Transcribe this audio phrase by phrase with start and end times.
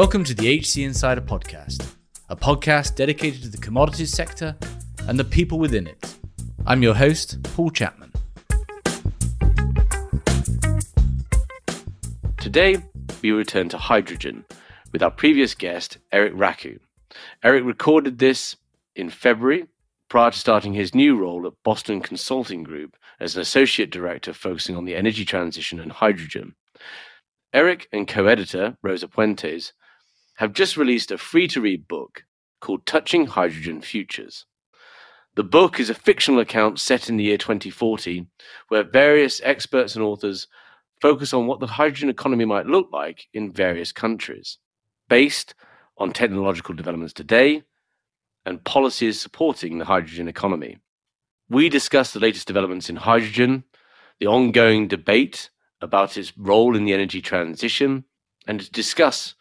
[0.00, 1.86] Welcome to the HC Insider Podcast,
[2.30, 4.56] a podcast dedicated to the commodities sector
[5.06, 6.16] and the people within it.
[6.64, 8.10] I'm your host, Paul Chapman.
[12.38, 12.78] Today,
[13.20, 14.46] we return to hydrogen
[14.90, 16.78] with our previous guest, Erik Rakhou.
[17.42, 18.56] Erik recorded this
[18.96, 19.66] in February
[20.08, 24.78] prior to starting his new role at Boston Consulting Group as an associate director focusing
[24.78, 26.54] on the energy transition and hydrogen.
[27.52, 29.72] Erik and co editor Rosa Puentes
[30.40, 32.24] have just released a free to read book
[32.62, 34.46] called Touching Hydrogen Futures.
[35.36, 38.26] The book is a fictional account set in the year 2040,
[38.68, 40.48] where various experts and authors
[40.98, 44.56] focus on what the hydrogen economy might look like in various countries,
[45.10, 45.54] based
[45.98, 47.62] on technological developments today
[48.46, 50.78] and policies supporting the hydrogen economy.
[51.50, 53.64] We discuss the latest developments in hydrogen,
[54.20, 55.50] the ongoing debate
[55.82, 58.04] about its role in the energy transition,
[58.46, 59.34] and discuss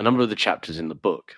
[0.00, 1.34] a number of the chapters in the book.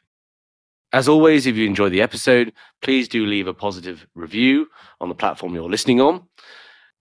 [0.92, 4.68] As always, if you enjoy the episode, please do leave a positive review
[5.00, 6.22] on the platform you're listening on.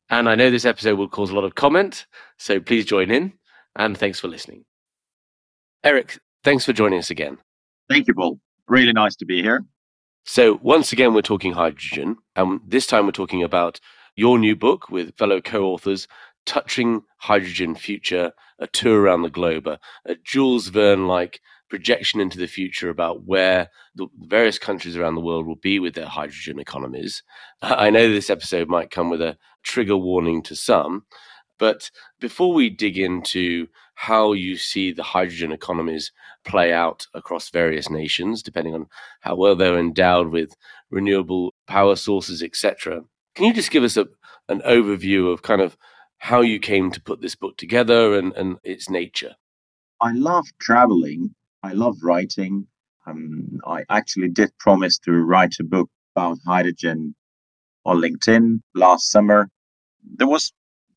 [0.09, 3.33] And I know this episode will cause a lot of comment, so please join in.
[3.75, 4.65] And thanks for listening.
[5.83, 7.37] Erik, thanks for joining us again.
[7.89, 8.39] Thank you, Paul.
[8.67, 9.63] Really nice to be here.
[10.25, 12.17] So, once again, we're talking hydrogen.
[12.35, 13.79] And this time we're talking about
[14.15, 16.07] your new book with fellow co authors,
[16.45, 21.39] Touching Hydrogen Future, a tour around the globe, a, a Jules Verne like
[21.69, 25.95] projection into the future about where the various countries around the world will be with
[25.95, 27.23] their hydrogen economies.
[27.61, 31.05] I know this episode might come with a trigger warning to some,
[31.57, 36.11] but before we dig into how you see the hydrogen economies
[36.43, 38.87] play out across various nations, depending on
[39.21, 40.55] how well they're endowed with
[40.89, 43.01] renewable power sources, etc.,
[43.35, 44.07] can you just give us a,
[44.49, 45.77] an overview of kind of
[46.21, 49.35] how you came to put this book together and, and its nature?
[49.99, 52.67] I love traveling I love writing.
[53.05, 57.15] Um, I actually did promise to write a book about hydrogen
[57.85, 59.49] on LinkedIn last summer.
[60.15, 60.51] There was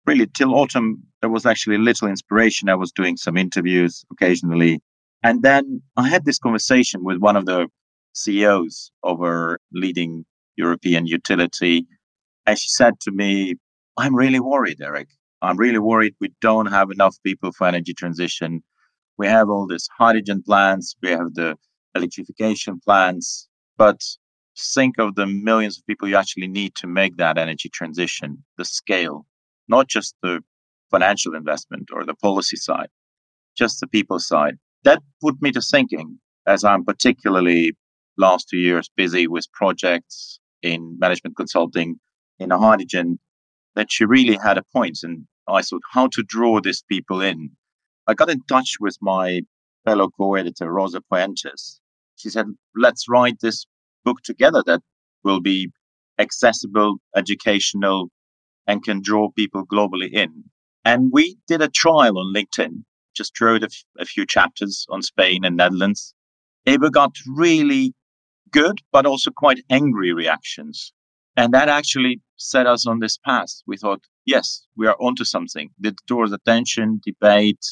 [0.07, 2.69] really till autumn, there was actually little inspiration.
[2.69, 4.81] I was doing some interviews occasionally.
[5.23, 7.69] And then I had this conversation with one of the
[8.15, 10.25] CEOs of a leading
[10.57, 11.87] European utility.
[12.47, 13.57] And she said to me,
[13.97, 15.09] I'm really worried, Erik.
[15.43, 18.63] I'm really worried we don't have enough people for energy transition
[19.17, 21.57] we have all these hydrogen plants, we have the
[21.95, 24.01] electrification plants, but
[24.75, 28.65] think of the millions of people you actually need to make that energy transition, the
[28.65, 29.27] scale,
[29.69, 30.41] not just the
[30.91, 32.89] financial investment or the policy side,
[33.57, 34.57] just the people side.
[34.83, 37.73] That put me to thinking as I'm particularly
[38.19, 41.97] last two years busy with projects in management consulting
[42.39, 43.19] in hydrogen
[43.75, 47.51] that she really had a point and I thought how to draw these people in
[48.07, 49.43] I got in touch with my
[49.85, 51.81] fellow co-editor Rosa Puentes.
[52.17, 52.47] She said,
[52.77, 53.65] "Let's write this
[54.05, 54.83] book together that
[55.23, 55.71] will be
[56.19, 58.11] accessible, educational,
[58.67, 60.51] and can draw people globally in."
[60.85, 62.85] And we did a trial on LinkedIn.
[63.17, 66.15] Just wrote a, f- a few chapters on Spain and Netherlands.
[66.67, 67.95] It got really
[68.51, 70.93] good, but also quite angry reactions.
[71.37, 73.49] And that actually set us on this path.
[73.67, 75.71] We thought, yes, we are onto something.
[75.83, 77.65] It draws attention, debate,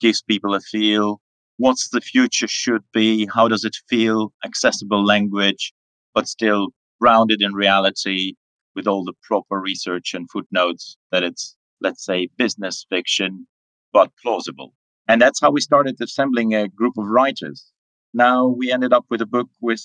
[0.00, 1.20] gives people a feel.
[1.56, 3.28] What's the future should be?
[3.32, 4.32] How does it feel?
[4.44, 5.72] Accessible language,
[6.14, 6.68] but still
[7.00, 8.34] grounded in reality
[8.74, 13.46] with all the proper research and footnotes that it's, let's say, business fiction,
[13.92, 14.74] but plausible.
[15.08, 17.72] And that's how we started assembling a group of writers.
[18.14, 19.82] Now we ended up with a book with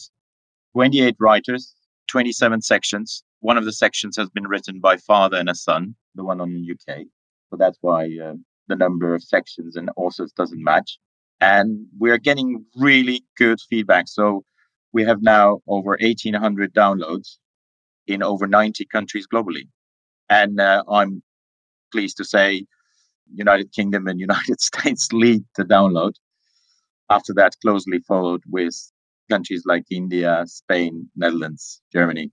[0.73, 1.73] 28 writers,
[2.07, 3.23] 27 sections.
[3.39, 6.53] One of the sections has been written by father and a son, the one on
[6.53, 7.03] the UK.
[7.49, 8.33] So that's why uh,
[8.67, 10.97] the number of sections and authors doesn't match.
[11.41, 14.07] And we're getting really good feedback.
[14.07, 14.43] So
[14.93, 17.37] we have now over 1,800 downloads
[18.07, 19.67] in over 90 countries globally.
[20.29, 21.21] And uh, I'm
[21.91, 22.65] pleased to say
[23.33, 26.13] United Kingdom and United States lead the download.
[27.09, 28.75] After that, closely followed with
[29.29, 32.31] countries like India, Spain, Netherlands, Germany.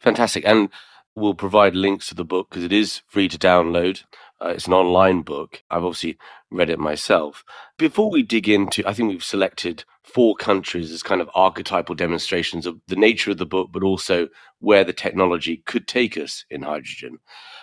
[0.00, 0.44] Fantastic.
[0.46, 0.68] And
[1.16, 4.02] we'll provide links to the book because it is free to download.
[4.40, 5.62] Uh, it's an online book.
[5.70, 6.18] I've obviously
[6.50, 7.44] read it myself.
[7.78, 12.66] Before we dig into, I think we've selected four countries as kind of archetypal demonstrations
[12.66, 16.62] of the nature of the book, but also where the technology could take us in
[16.62, 17.18] hydrogen.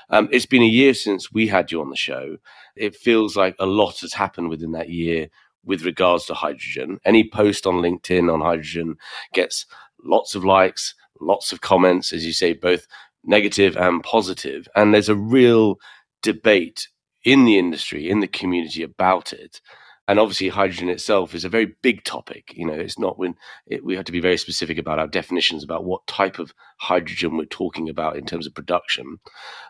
[0.10, 2.38] Um, it's been a year since we had you on the show.
[2.76, 5.30] It feels like a lot has happened within that year
[5.64, 7.00] with regards to hydrogen.
[7.06, 8.96] Any post on LinkedIn on hydrogen
[9.34, 9.66] gets
[10.04, 12.88] lots of likes, lots of comments, as you say, both
[13.24, 14.68] negative and positive.
[14.76, 15.76] And there's a real
[16.24, 16.88] debate
[17.24, 19.62] in the industry, in the community about it.
[20.08, 22.52] and obviously hydrogen itself is a very big topic.
[22.54, 23.36] You know, it's not when
[23.68, 27.38] it, we have to be very specific about our definitions about what type of hydrogen
[27.38, 29.20] we're talking about in terms of production.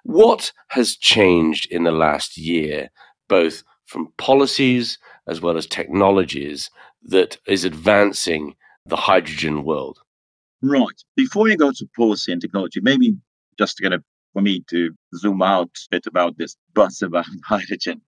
[0.04, 2.90] What has changed in the last year,
[3.28, 4.98] both from policies
[5.28, 6.70] as well as technologies
[7.04, 8.56] that is advancing
[8.86, 10.00] the hydrogen world?
[10.64, 11.00] Right.
[11.18, 13.18] Before you go to policy and technology, maybe
[13.58, 14.04] just to kind of
[14.34, 18.02] for me to zoom out a bit about this buzz about hydrogen.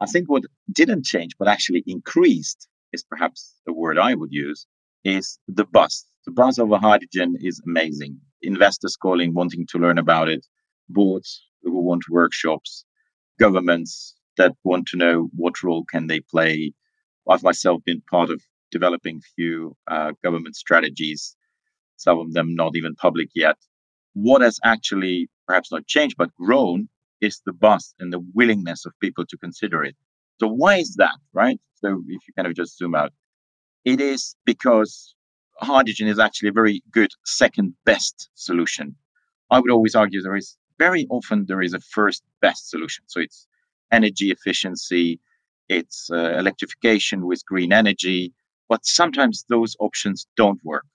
[0.00, 4.66] I think what didn't change, but actually increased, is perhaps the word I would use,
[5.04, 6.04] is the buzz.
[6.26, 8.18] The buzz over hydrogen is amazing.
[8.42, 10.46] Investors calling, wanting to learn about it,
[10.88, 12.84] boards who want workshops,
[13.38, 16.72] governments that want to know what role can they play.
[17.28, 18.40] I've myself been part of
[18.70, 21.36] developing few uh, government strategies,
[21.96, 23.56] some of them not even public yet.
[24.14, 26.88] What has actually perhaps not changed but grown
[27.20, 29.94] is the buzz and the willingness of people to consider it.
[30.40, 31.60] So why is that, right?
[31.74, 33.12] So if you kind of just zoom out,
[33.84, 35.14] it is because
[35.60, 38.96] hydrogen is actually a very good second best solution.
[39.50, 43.04] I would always argue there is very often there is a first best solution.
[43.06, 43.46] So it's
[43.92, 45.20] energy efficiency,
[45.68, 48.32] it's uh, electrification with green energy,
[48.68, 50.86] but sometimes those options don't work.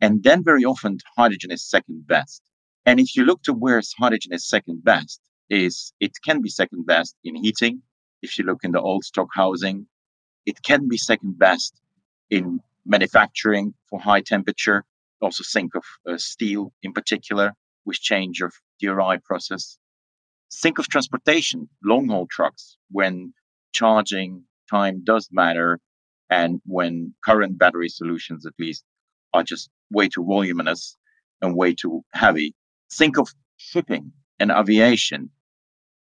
[0.00, 2.42] And then very often hydrogen is second best.
[2.86, 5.20] And if you look to where hydrogen is second best,
[5.50, 7.82] is it can be second best in heating.
[8.22, 9.86] If you look in the old stock housing,
[10.46, 11.74] it can be second best
[12.30, 14.84] in manufacturing for high temperature.
[15.20, 19.76] Also think of uh, steel in particular, with change of DRI process.
[20.52, 23.34] Think of transportation, long haul trucks, when
[23.72, 25.80] charging time does matter
[26.28, 28.84] and when current battery solutions at least
[29.32, 30.96] are just way too voluminous
[31.42, 32.54] and way too heavy.
[32.92, 35.30] Think of shipping and aviation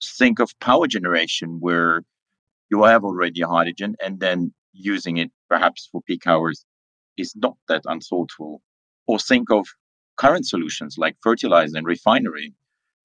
[0.04, 2.04] think of power generation where
[2.70, 6.64] you have already hydrogen and then using it perhaps for peak hours
[7.16, 8.62] is not that unthoughtful.
[9.06, 9.66] Or think of
[10.16, 12.54] current solutions like fertilizer and refinery,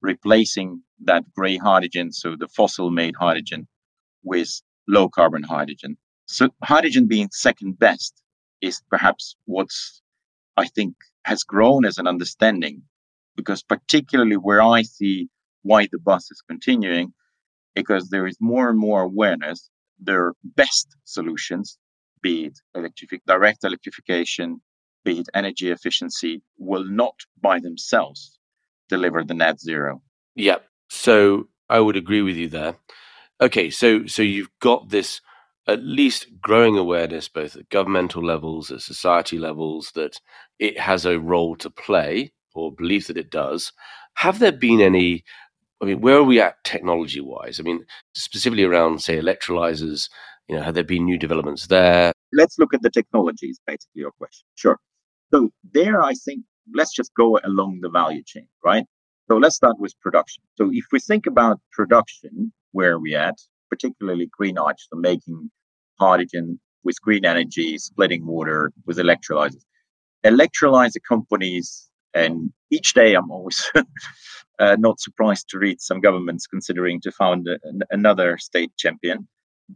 [0.02, 3.66] replacing that gray hydrogen, so the fossil made hydrogen,
[4.22, 5.96] with low carbon hydrogen.
[6.26, 8.22] So, hydrogen being second best
[8.60, 10.00] is perhaps what's,
[10.56, 10.94] I think,
[11.24, 12.82] has grown as an understanding,
[13.36, 15.28] because particularly where I see
[15.62, 17.12] why the bus is continuing
[17.74, 21.78] because there is more and more awareness their best solutions
[22.22, 24.60] be it electrific direct electrification
[25.04, 28.38] be it energy efficiency will not by themselves
[28.88, 30.02] deliver the net zero
[30.34, 30.58] yeah
[30.94, 32.76] so i would agree with you there
[33.40, 35.20] okay so so you've got this
[35.66, 40.20] at least growing awareness both at governmental levels at society levels that
[40.58, 43.72] it has a role to play or belief that it does
[44.14, 45.24] have there been any
[45.82, 47.60] I mean, where are we at technology wise?
[47.60, 50.08] I mean, specifically around, say, electrolyzers,
[50.48, 52.12] you know, have there been new developments there?
[52.32, 54.46] Let's look at the technologies, basically, your question.
[54.54, 54.78] Sure.
[55.32, 56.44] So, there, I think,
[56.74, 58.84] let's just go along the value chain, right?
[59.30, 60.42] So, let's start with production.
[60.56, 63.36] So, if we think about production, where are we at,
[63.70, 65.50] particularly green hydrogen, making
[65.98, 69.64] hydrogen with green energy, splitting water with electrolyzers.
[70.24, 73.70] Electrolyzer companies, and each day I'm always
[74.58, 77.58] uh, not surprised to read some governments considering to found a,
[77.90, 79.28] another state champion.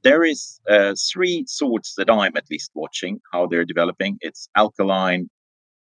[0.04, 4.18] There is uh, three sorts that I'm at least watching how they're developing.
[4.20, 5.30] It's alkaline,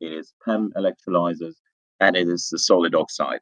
[0.01, 1.55] it is PEM electrolyzers,
[1.99, 3.41] and it is the solid oxide.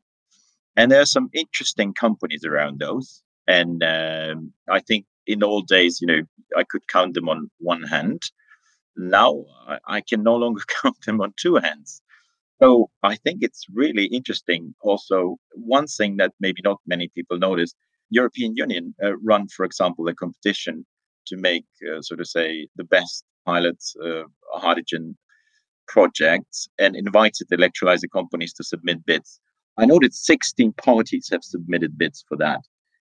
[0.76, 3.22] And there are some interesting companies around those.
[3.46, 6.22] And um, I think in the old days, you know,
[6.56, 8.22] I could count them on one hand.
[8.96, 9.44] Now
[9.86, 12.00] I, can no longer count them on two hands.
[12.62, 14.74] So I think it's really interesting.
[14.80, 17.74] Also, one thing that maybe not many people notice:
[18.10, 20.86] European Union uh, run, for example, a competition
[21.26, 25.16] to make, uh, so to say, the best pilot uh, hydrogen
[25.88, 29.40] projects and invited electrolyzer companies to submit bids.
[29.76, 32.60] I know that 16 parties have submitted bids for that.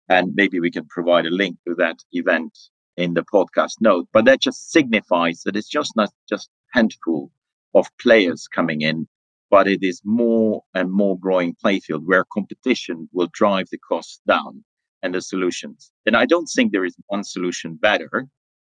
[0.08, 2.56] And maybe we can provide a link to that event
[2.96, 4.08] in the podcast note.
[4.12, 7.30] But that just signifies that it's just not just handful
[7.74, 9.06] of players coming in
[9.50, 14.64] but it is more and more growing playfield where competition will drive the costs down
[15.02, 15.90] and the solutions.
[16.06, 18.26] And I don't think there is one solution better,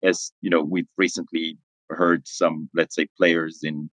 [0.03, 1.59] as you know, we've recently
[1.89, 3.91] heard some, let's say, players in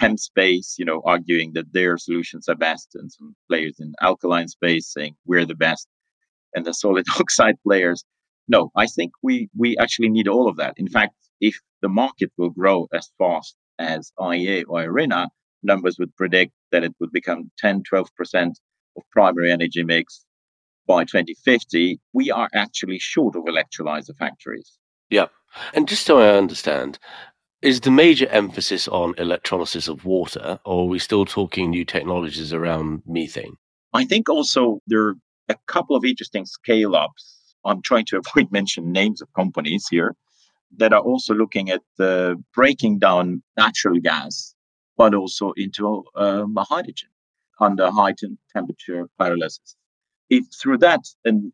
[0.00, 4.48] PEM space, you know, arguing that their solutions are best, and some players in alkaline
[4.48, 5.88] space saying we're the best,
[6.54, 8.04] and the solid oxide players.
[8.48, 10.74] No, I think we we actually need all of that.
[10.76, 15.28] In fact, if the market will grow as fast as IEA or IRENA,
[15.62, 18.06] numbers would predict that it would become 10, 12%
[18.96, 20.24] of primary energy mix
[20.86, 24.78] by 2050, we are actually short of electrolyzer factories.
[25.10, 25.26] Yeah.
[25.72, 26.98] And just so I understand,
[27.64, 32.52] is the major emphasis on electrolysis of water, or are we still talking new technologies
[32.52, 33.56] around methane?
[33.94, 35.14] I think also there are
[35.48, 37.54] a couple of interesting scale ups.
[37.64, 40.14] I'm trying to avoid mention names of companies here
[40.76, 44.54] that are also looking at uh, breaking down natural gas,
[44.98, 47.08] but also into um, hydrogen
[47.60, 48.14] under high
[48.52, 49.74] temperature pyrolysis.
[50.28, 51.50] If through that and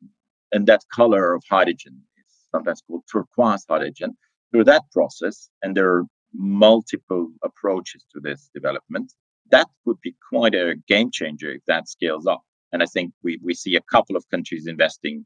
[0.50, 2.02] and that color of hydrogen
[2.50, 4.17] sometimes called turquoise hydrogen,
[4.50, 6.04] through that process, and there are
[6.35, 9.12] multiple approaches to this development,
[9.50, 12.42] that would be quite a game changer if that scales up.
[12.73, 15.25] And I think we, we see a couple of countries investing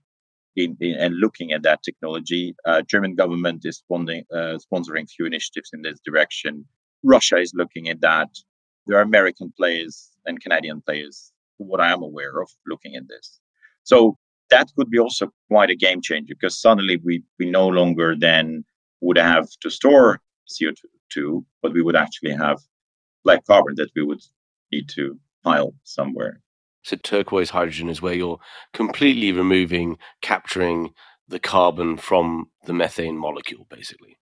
[0.56, 2.54] in, in and looking at that technology.
[2.64, 6.64] Uh, German government is funding, uh, sponsoring few initiatives in this direction.
[7.02, 8.28] Russia is looking at that.
[8.86, 13.40] There are American players and Canadian players, what I am aware of, looking at this.
[13.82, 14.16] So
[14.50, 18.64] that could be also quite a game changer because suddenly we, we no longer then
[19.04, 22.60] would have to store CO2, but we would actually have
[23.24, 24.20] black carbon that we would
[24.72, 26.40] need to pile somewhere.
[26.82, 28.40] So turquoise hydrogen is where you're
[28.74, 30.92] completely removing, capturing
[31.28, 34.18] the carbon from the methane molecule, basically.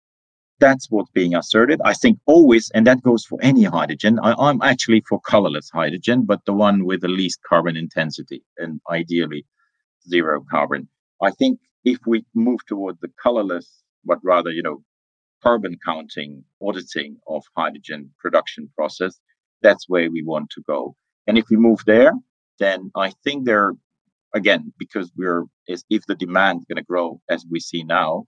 [0.59, 1.83] That's what's being asserted.
[1.85, 4.19] I think always, and that goes for any hydrogen.
[4.23, 8.81] I, am actually for colorless hydrogen, but the one with the least carbon intensity and
[8.91, 9.45] ideally
[10.09, 10.89] zero carbon.
[11.23, 14.83] I think if we move toward the colorless, but rather, you know,
[15.43, 19.21] carbon counting, auditing of hydrogen production process,
[19.63, 20.95] that's where we want to go.
[21.27, 22.13] And if we move there,
[22.59, 23.73] then I think there,
[24.35, 28.25] again, because we're, if the demand is going to grow as we see now,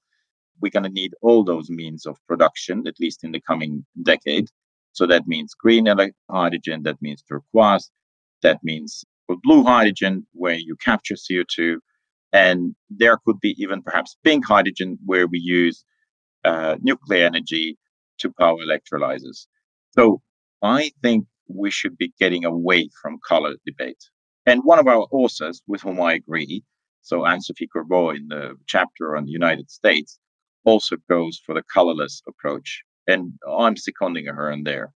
[0.61, 4.47] we're going to need all those means of production, at least in the coming decade.
[4.93, 5.87] So that means green
[6.31, 7.91] hydrogen, that means turquoise,
[8.43, 9.05] that means
[9.45, 11.77] blue hydrogen, where you capture CO2.
[12.33, 15.85] And there could be even perhaps pink hydrogen, where we use
[16.45, 17.79] uh, nuclear energy
[18.19, 19.47] to power electrolyzers.
[19.93, 20.21] So
[20.63, 24.03] I think we should be getting away from color debate.
[24.45, 26.63] And one of our authors with whom I agree,
[27.03, 30.19] so Anne-Sophie Corbeau in the chapter on the United States,
[30.65, 32.83] also goes for the colorless approach.
[33.07, 34.93] And I'm seconding her in there.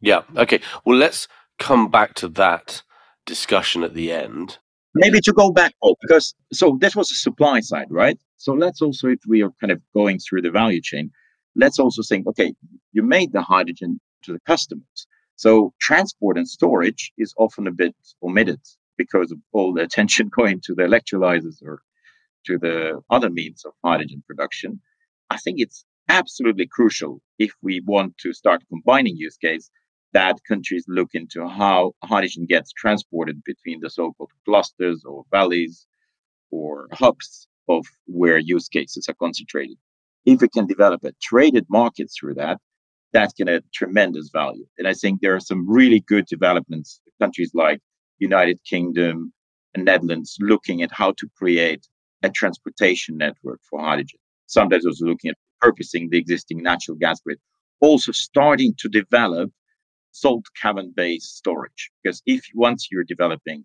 [0.00, 0.22] Yeah.
[0.36, 0.60] Okay.
[0.84, 2.82] Well, let's come back to that
[3.24, 4.58] discussion at the end.
[4.98, 8.18] Maybe to go back, because so that was the supply side, right?
[8.36, 11.10] So let's also, if we are kind of going through the value chain,
[11.54, 12.54] let's also think, okay,
[12.92, 15.06] you made the hydrogen to the customers.
[15.36, 18.60] So transport and storage is often a bit omitted
[18.96, 21.82] because of all the attention going to the electrolyzers or
[22.46, 24.80] to the other means of hydrogen production.
[25.30, 29.70] I think it's absolutely crucial if we want to start combining use case
[30.16, 35.86] that countries look into how hydrogen gets transported between the so-called clusters or valleys
[36.50, 39.76] or hubs of where use cases are concentrated.
[40.24, 42.56] If we can develop a traded market through that,
[43.12, 44.64] that can add tremendous value.
[44.78, 47.80] And I think there are some really good developments, countries like
[48.18, 49.34] United Kingdom
[49.74, 51.86] and Netherlands looking at how to create
[52.22, 54.20] a transportation network for hydrogen.
[54.46, 57.38] Sometimes also looking at purposing the existing natural gas grid.
[57.80, 59.50] Also starting to develop
[60.20, 61.90] salt cavern based storage.
[62.02, 63.64] Because if once you're developing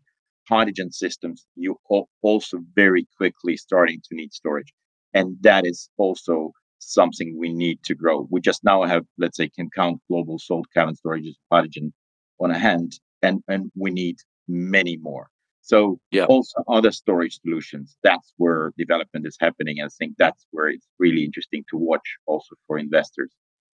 [0.50, 1.78] hydrogen systems, you
[2.22, 4.74] also very quickly starting to need storage.
[5.14, 8.28] And that is also something we need to grow.
[8.30, 11.94] We just now have, let's say, can count global salt cavern storages of hydrogen
[12.40, 14.18] on a hand, and, and we need
[14.48, 15.28] many more.
[15.62, 16.26] So yeah.
[16.26, 17.96] also other storage solutions.
[18.04, 19.78] That's where development is happening.
[19.84, 23.32] I think that's where it's really interesting to watch also for investors.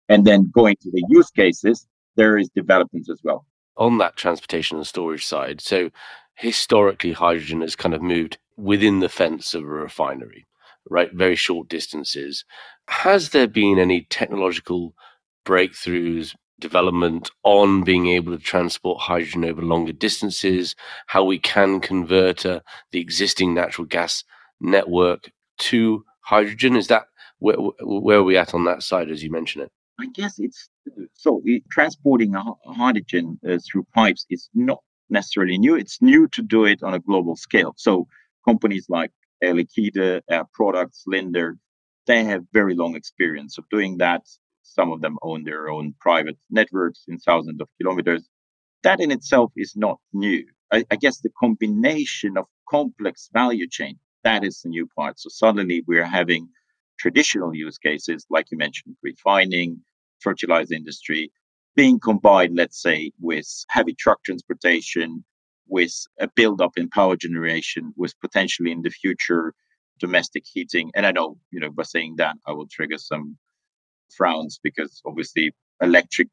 [0.09, 3.45] And then going to the use cases, there is developments as well.
[3.77, 5.89] On that transportation and storage side, so
[6.35, 10.45] historically hydrogen has kind of moved within the fence of a refinery,
[10.89, 11.13] right?
[11.13, 12.45] Very short distances.
[12.87, 14.93] Has there been any technological
[15.45, 20.75] breakthroughs, development on being able to transport hydrogen over longer distances,
[21.07, 24.23] how we can convert uh, the existing natural gas
[24.61, 26.75] network to hydrogen?
[26.75, 27.07] Is that
[27.39, 29.71] where, where are we at on that side as you mention it?
[29.99, 30.69] I guess it's
[31.13, 35.75] so it, transporting hydrogen uh, through pipes is not necessarily new.
[35.75, 37.73] It's new to do it on a global scale.
[37.77, 38.07] So
[38.47, 39.11] companies like
[39.41, 41.57] Air Liquide, Air Products, Linde,
[42.07, 44.23] they have very long experience of doing that.
[44.63, 48.27] Some of them own their own private networks in thousands of kilometers.
[48.83, 50.45] That in itself is not new.
[50.71, 55.19] I, I guess the combination of complex value chain, that is the new part.
[55.19, 56.49] So suddenly we're having
[56.99, 59.81] traditional use cases, like you mentioned, refining,
[60.21, 61.31] fertilizer industry,
[61.75, 65.23] being combined, let's say, with heavy truck transportation,
[65.67, 69.53] with a buildup in power generation, with potentially in the future
[69.99, 70.91] domestic heating.
[70.95, 73.37] And I know, you know, by saying that, I will trigger some
[74.15, 76.27] frowns because obviously electric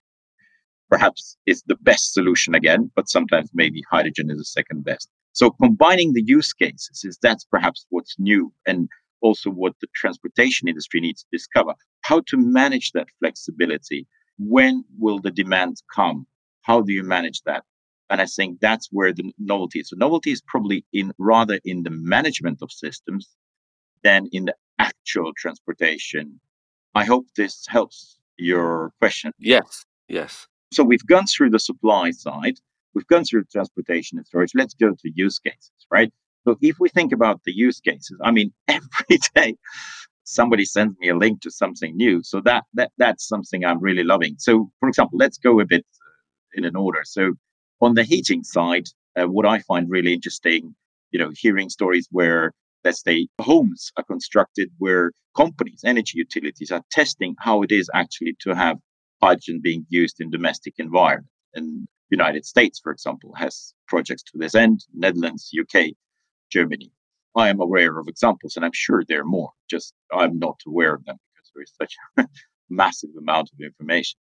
[0.91, 5.09] perhaps is the best solution again, but sometimes maybe hydrogen is the second best.
[5.33, 8.89] So combining the use cases is that's perhaps what's new and
[9.23, 11.75] also what the transportation industry needs to discover.
[12.03, 14.07] How to manage that flexibility.
[14.39, 16.27] When will the demand come?
[16.63, 17.65] How do you manage that?
[18.11, 19.89] And I think that's where the novelty is.
[19.89, 23.29] So novelty is probably in rather in the management of systems
[24.05, 26.41] than in the actual transportation.
[26.95, 29.33] I hope this helps your question.
[29.39, 30.47] Yes, yes.
[30.73, 32.57] So we've gone through the supply side,
[32.95, 34.53] we've gone through transportation and storage.
[34.55, 36.13] Let's go to use cases, right?
[36.45, 39.57] So if we think about the use cases, I mean, every day
[40.25, 42.23] somebody sends me a link to something new.
[42.23, 44.37] So that that that's something I'm really loving.
[44.39, 46.11] So for example, let's go a bit uh,
[46.55, 47.03] in an order.
[47.05, 47.35] So
[47.81, 50.75] on the heating side, uh, what I find really interesting,
[51.11, 52.53] you know, hearing stories where
[52.85, 58.37] let's say homes are constructed where companies, energy utilities are testing how it is actually
[58.41, 58.79] to have
[59.23, 61.29] hydrogen being used in domestic environment.
[61.55, 65.87] And United States, for example, has projects to this end, Netherlands, UK,
[66.53, 66.93] Germany.
[67.35, 69.53] I am aware of examples, and I'm sure there are more.
[69.71, 72.29] Just I'm not aware of them because there is such a
[72.69, 74.19] massive amount of information.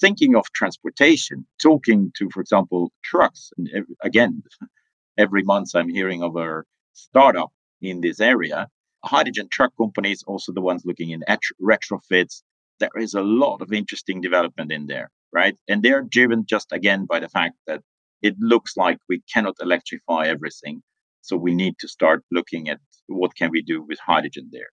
[0.00, 3.68] Thinking of transportation, talking to, for example, trucks, and
[4.02, 4.42] again,
[5.18, 6.62] every month I'm hearing of a
[6.94, 7.52] startup
[7.82, 8.68] in this area.
[9.04, 11.22] Hydrogen truck companies, also the ones looking in
[11.62, 12.42] retrofits.
[12.80, 15.56] There is a lot of interesting development in there, right?
[15.68, 17.82] And they're driven just again by the fact that
[18.22, 20.82] it looks like we cannot electrify everything.
[21.26, 24.70] So we need to start looking at what can we do with hydrogen there.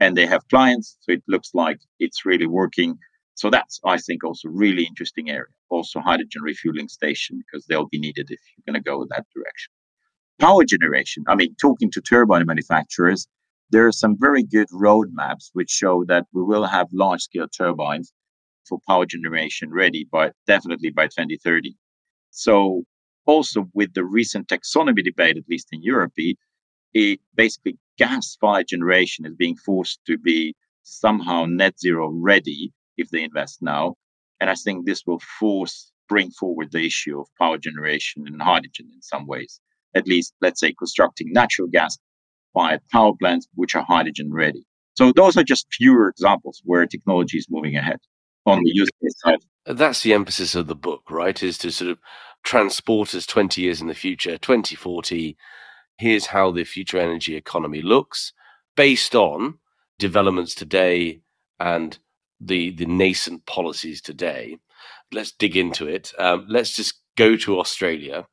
[0.00, 2.98] And they have clients, so it looks like it's really working.
[3.34, 5.54] So that's, I think, also really interesting area.
[5.70, 9.26] Also hydrogen refueling station, because they'll be needed if you're going to go in that
[9.34, 9.72] direction
[10.38, 13.26] power generation, I mean, talking to turbine manufacturers,
[13.70, 18.12] there are some very good roadmaps which show that we will have large scale turbines
[18.68, 21.74] for power generation ready by definitely by 2030.
[22.30, 22.82] So
[23.26, 26.12] also with the recent taxonomy debate, at least in Europe,
[26.92, 33.10] it basically gas fired generation is being forced to be somehow net zero ready if
[33.10, 33.94] they invest now.
[34.40, 38.90] And I think this will force bring forward the issue of power generation and hydrogen
[38.94, 39.60] in some ways
[39.94, 41.96] at least, let's say, constructing natural gas
[42.52, 44.66] fired power plants which are hydrogen ready.
[44.94, 47.98] So those are just fewer examples where technology is moving ahead
[48.46, 49.38] on the use case side.
[49.66, 51.40] That's the emphasis of the book, right?
[51.42, 51.98] Is to sort of
[52.44, 55.36] transport us 20 years in the future, 2040.
[55.98, 58.32] Here's how the future energy economy looks
[58.76, 59.58] based on
[59.98, 61.20] developments today
[61.58, 61.98] and
[62.40, 64.58] the the nascent policies today.
[65.12, 66.12] Let's dig into it.
[66.18, 68.26] Um, let's just go to Australia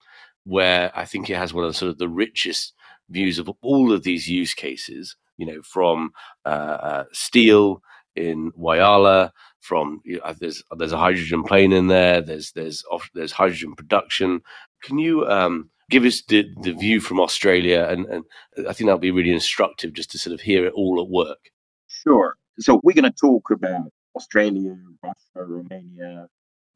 [0.43, 2.73] where I think it has one of the sort of the richest
[3.09, 5.15] views of all of these use cases.
[5.37, 6.11] You know, from
[6.45, 7.81] uh, uh, steel
[8.15, 12.21] in Whyalla, from you know, there's there's a hydrogen plane in there.
[12.21, 14.41] There's there's there's hydrogen production.
[14.83, 17.85] Can you um, give us the, the view from Australia?
[17.89, 18.23] And, and
[18.67, 21.51] I think that'll be really instructive just to sort of hear it all at work.
[21.87, 22.35] Sure.
[22.59, 26.27] So we're going to talk about Australia, Russia, Romania,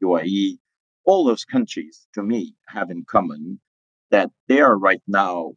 [0.02, 0.58] UAE,
[1.04, 3.60] all those countries, to me, have in common
[4.10, 5.52] that they are right now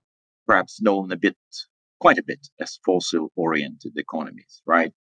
[0.48, 1.38] perhaps known a bit,
[2.00, 4.92] quite a bit, as fossil oriented economies, right?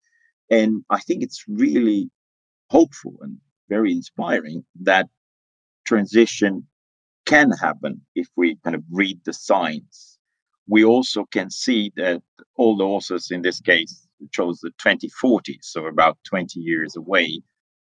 [0.51, 2.11] And I think it's really
[2.70, 5.09] hopeful and very inspiring that
[5.87, 6.66] transition
[7.26, 10.18] can happen if we kind of read the signs.
[10.66, 12.22] We also can see that
[12.57, 17.40] all the authors in this case chose the 2040s, so about 20 years away,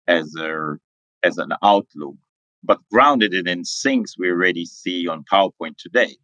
[0.07, 0.77] as a
[1.23, 2.15] as an outlook
[2.65, 6.17] but grounded in things we already see on PowerPoint today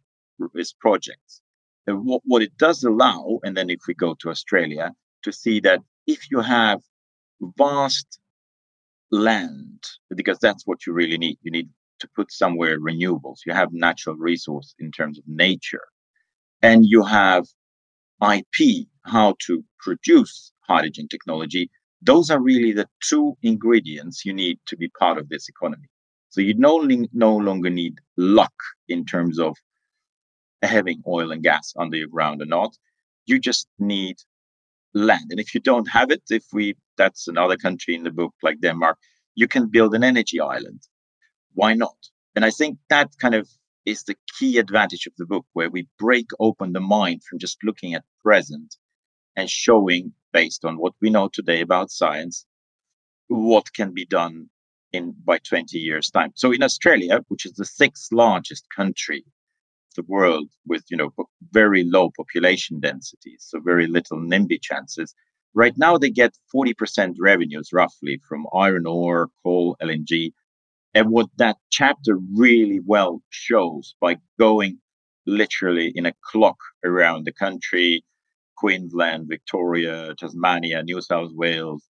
[0.54, 1.40] is projects.
[1.86, 5.60] And what, what it does allow, and then if we go to Australia, to see
[5.60, 6.80] that if you have
[7.56, 8.18] vast
[9.12, 9.84] land,
[10.16, 11.68] because that's what you really need, you need
[12.00, 13.40] to put somewhere renewables.
[13.46, 15.84] You have natural resource in terms of nature,
[16.62, 17.46] and you have
[18.22, 21.70] IP, how to produce hydrogen technology.
[22.00, 25.88] Those are really the two ingredients you need to be part of this economy.
[26.30, 28.54] So you no, no longer need luck
[28.88, 29.56] in terms of
[30.62, 32.74] having oil and gas under your ground or not.
[33.26, 34.16] You just need
[34.94, 35.30] land.
[35.30, 38.60] And if you don't have it, if we, that's another country in the book like
[38.60, 38.98] Denmark,
[39.34, 40.82] you can build an energy island.
[41.54, 41.96] Why not?
[42.34, 43.48] And I think that kind of
[43.84, 47.58] is the key advantage of the book, where we break open the mind from just
[47.64, 48.76] looking at present
[49.36, 52.46] and showing, based on what we know today about science,
[53.28, 54.48] what can be done
[54.92, 56.32] in by 20 years time.
[56.34, 59.24] So in Australia, which is the sixth largest country
[59.92, 61.10] the world with you know
[61.50, 65.14] very low population densities, so very little NIMBY chances.
[65.54, 70.32] Right now, they get 40% revenues roughly from iron ore, coal, LNG.
[70.94, 74.78] And what that chapter really well shows by going
[75.26, 78.02] literally in a clock around the country,
[78.56, 81.84] Queensland, Victoria, Tasmania, New South Wales,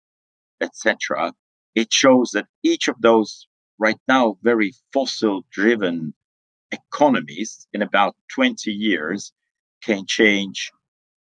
[0.61, 1.33] etc.,
[1.75, 6.13] it shows that each of those right now very fossil driven
[6.71, 9.33] economies in about 20 years
[9.83, 10.71] can change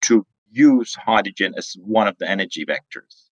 [0.01, 3.29] to use hydrogen as one of the energy vectors.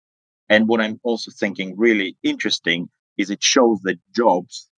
[0.48, 4.68] And what I'm also thinking really interesting is it shows that jobs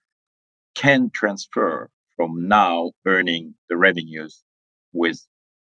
[0.74, 4.42] can transfer from now earning the revenues
[4.92, 5.26] with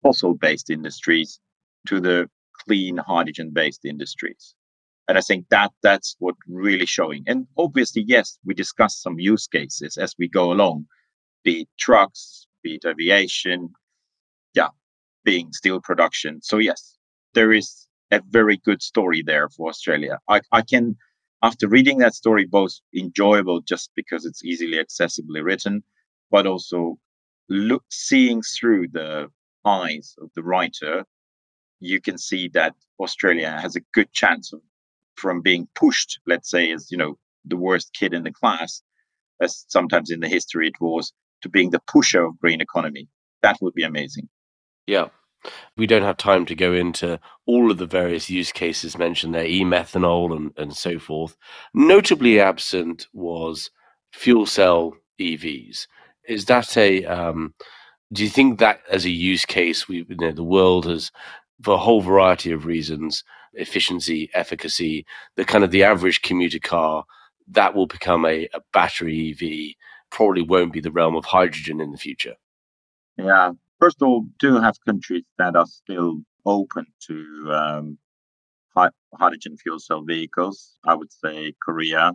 [0.03, 1.40] fossil based industries
[1.87, 2.29] to the
[2.64, 4.55] clean hydrogen based industries.
[5.09, 7.24] And I think that that's what really showing.
[7.27, 10.87] And obviously, yes, we discuss some use cases as we go along,
[11.49, 13.71] be it trucks, be it aviation,
[14.53, 14.69] yeah,
[15.25, 16.43] being steel production.
[16.43, 16.99] So yes,
[17.33, 20.19] there is a very good story there for Australia.
[20.29, 20.97] I, I can,
[21.43, 25.83] after reading that story, both enjoyable just because it's easily accessibly written,
[26.31, 26.99] but also
[27.49, 29.29] look seeing through the
[29.65, 31.05] eyes of the writer,
[31.81, 34.61] you can see that Australia has a good chance of
[35.15, 38.83] from being pushed, let's say, as you know, the worst kid in the class,
[39.41, 43.09] as sometimes in the history it was, to being the pusher of green economy.
[43.42, 44.29] That would be amazing.
[44.87, 45.09] Yeah.
[45.77, 49.46] We don't have time to go into all of the various use cases mentioned there,
[49.46, 51.37] e-methanol and, and so forth.
[51.72, 53.70] Notably absent was
[54.12, 55.87] fuel cell EVs.
[56.27, 57.55] Is that a um,
[58.12, 61.12] do you think that as a use case we you know, the world has
[61.62, 63.24] for a whole variety of reasons
[63.55, 65.05] efficiency, efficacy,
[65.37, 67.05] the kind of the average commuter car,
[67.48, 69.74] that will become a, a battery EV,
[70.11, 72.35] probably won't be the realm of hydrogen in the future.
[73.16, 73.53] Yeah.
[73.81, 77.99] First of all, do have countries that are still open to um,
[79.14, 80.77] hydrogen fuel cell vehicles.
[80.85, 82.12] I would say Korea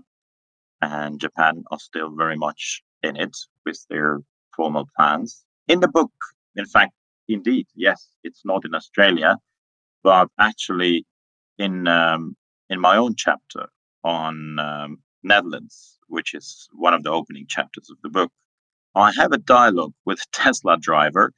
[0.82, 4.20] and Japan are still very much in it with their
[4.56, 5.46] formal plans.
[5.68, 6.12] In the book,
[6.56, 6.94] in fact,
[7.28, 9.38] indeed, yes, it's not in Australia,
[10.04, 11.06] but actually
[11.58, 12.36] in um,
[12.70, 13.68] in my own chapter
[14.04, 18.32] on um, Netherlands, which is one of the opening chapters of the book,
[18.96, 21.34] I have a dialogue with Tesla driver,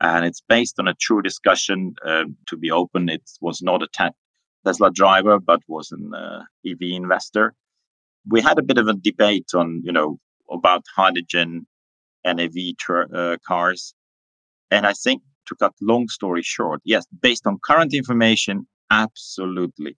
[0.00, 1.94] and it's based on a true discussion.
[2.04, 4.16] Uh, to be open, it was not a te-
[4.64, 7.54] Tesla driver, but was an uh, EV investor.
[8.28, 10.18] We had a bit of a debate on, you know,
[10.50, 11.66] about hydrogen
[12.24, 12.54] and EV
[13.14, 13.94] uh, cars,
[14.70, 19.96] and I think to cut long story short, yes, based on current information, Absolutely.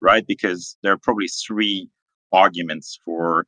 [0.00, 0.26] Right?
[0.26, 1.88] Because there are probably three
[2.32, 3.46] arguments for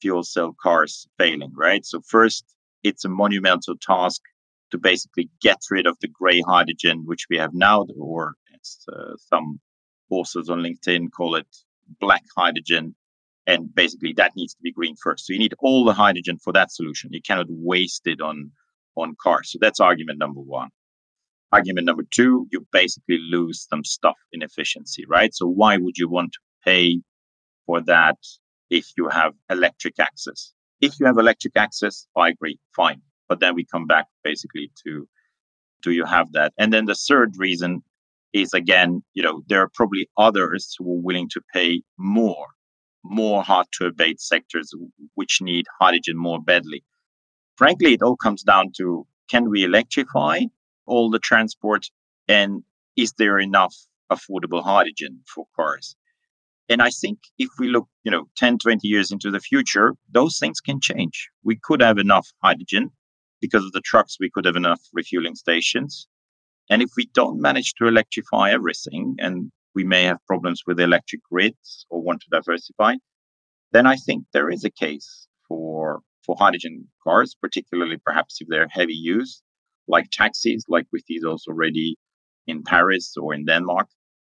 [0.00, 1.84] fuel cell cars failing, right?
[1.84, 2.44] So, first,
[2.82, 4.20] it's a monumental task
[4.70, 9.16] to basically get rid of the gray hydrogen, which we have now, or as uh,
[9.16, 9.60] some
[10.10, 11.46] authors on LinkedIn call it
[12.00, 12.94] black hydrogen.
[13.46, 15.26] And basically, that needs to be green first.
[15.26, 17.10] So, you need all the hydrogen for that solution.
[17.12, 18.52] You cannot waste it on,
[18.96, 19.52] on cars.
[19.52, 20.68] So, that's argument number one.
[21.50, 25.34] Argument number two, you basically lose some stuff in efficiency, right?
[25.34, 27.00] So why would you want to pay
[27.68, 28.16] for that
[28.70, 30.54] if you have electric access?
[30.80, 33.02] If you have electric access, I agree, fine.
[33.28, 35.06] But then we come back basically to
[35.82, 36.52] do you have that?
[36.58, 37.82] And then the third reason
[38.32, 42.46] is again, you know, there are probably others who are willing to pay more,
[43.04, 44.72] more hard to abate sectors
[45.14, 46.82] which need hydrogen more badly.
[47.56, 50.40] Frankly, it all comes down to can we electrify
[50.86, 51.86] all the transport
[52.28, 52.62] and
[52.96, 53.74] is there enough
[54.10, 55.96] affordable hydrogen for cars
[56.68, 60.38] and i think if we look you know 10 20 years into the future those
[60.38, 62.90] things can change we could have enough hydrogen
[63.40, 66.06] because of the trucks we could have enough refueling stations
[66.70, 71.22] and if we don't manage to electrify everything and we may have problems with electric
[71.30, 72.94] grids or want to diversify
[73.72, 78.68] then i think there is a case for for hydrogen cars particularly perhaps if they're
[78.68, 79.42] heavy use
[79.88, 81.96] like taxis, like we see those already
[82.46, 83.88] in Paris or in Denmark.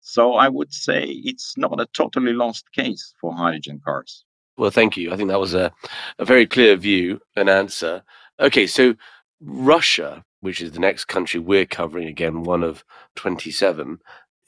[0.01, 4.25] So I would say it's not a totally lost case for hydrogen cars.
[4.57, 5.13] Well, thank you.
[5.13, 5.73] I think that was a,
[6.19, 8.03] a very clear view and answer.
[8.41, 8.95] Okay, so
[9.41, 12.85] Russia, which is the next country we're covering, again, one of
[13.17, 13.99] 27,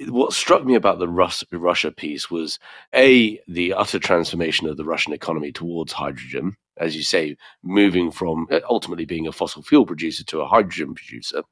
[0.09, 2.59] what struck me about the Rus- Russia piece was
[2.95, 8.47] a the utter transformation of the Russian economy towards hydrogen, as you say, moving from
[8.51, 11.43] uh, ultimately being a fossil fuel producer to a hydrogen producer,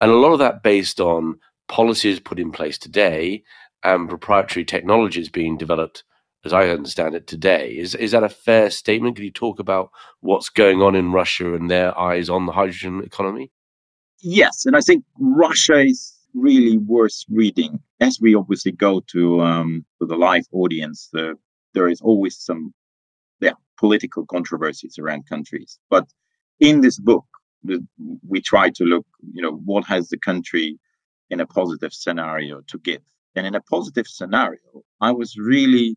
[0.00, 3.42] and a lot of that based on policies put in place today
[3.82, 6.04] and proprietary technologies being developed
[6.44, 7.76] as I understand it today.
[7.76, 9.16] Is is that a fair statement?
[9.16, 13.02] Could you talk about what's going on in Russia and their eyes on the hydrogen
[13.02, 13.50] economy?
[14.20, 17.80] Yes, and I think Russia is really worth reading.
[18.00, 21.34] As we obviously go to um, to the live audience, uh,
[21.72, 22.74] there is always some
[23.40, 25.78] yeah political controversies around countries.
[25.88, 26.06] But
[26.60, 27.24] in this book,
[28.28, 30.78] we try to look, you know, what has the country
[31.30, 33.02] in a positive scenario to give.
[33.34, 35.96] And in a positive scenario, I was really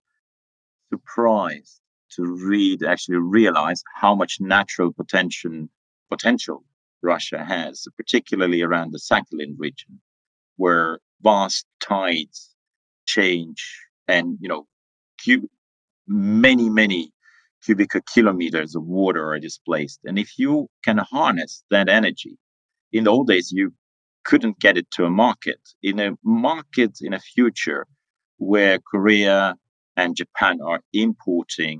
[0.90, 1.80] surprised
[2.12, 5.68] to read, actually realize how much natural potential
[6.10, 6.64] potential
[7.02, 10.00] Russia has, particularly around the Sakhalin region,
[10.56, 12.56] where vast tides
[13.06, 13.62] change
[14.08, 14.68] and you know
[16.08, 17.12] many many
[17.64, 20.00] cubic kilometers of water are displaced.
[20.06, 22.38] And if you can harness that energy,
[22.94, 23.74] in the old days you
[24.28, 25.62] couldn't get it to a market.
[25.82, 27.88] In a market in a future
[28.38, 29.56] where Korea
[29.96, 31.80] and Japan are importing